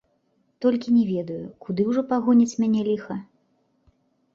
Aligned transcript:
Толькі 0.65 0.93
не 0.95 1.03
ведаю, 1.11 1.43
куды 1.67 1.81
ўжо 1.93 2.01
пагоніць 2.15 2.59
мяне 2.67 2.81
ліха. 2.93 3.23